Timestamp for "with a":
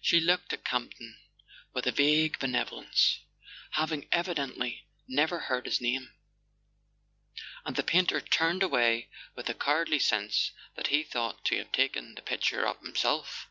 1.74-1.92, 9.34-9.54